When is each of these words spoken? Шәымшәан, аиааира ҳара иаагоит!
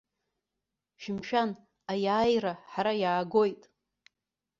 Шәымшәан, 1.01 1.49
аиааира 1.91 2.53
ҳара 2.71 2.93
иаагоит! 3.01 3.61